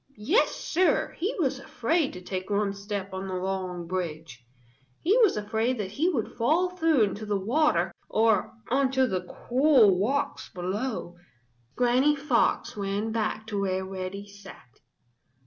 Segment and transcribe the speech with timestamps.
[0.17, 4.43] Yes, Sir, he was afraid to take one step on the long bridge.
[4.99, 10.03] He was afraid that he would fall through into the water or onto the cruel
[10.03, 11.17] rocks below.
[11.75, 14.79] Granny Fox ran back to where Reddy sat.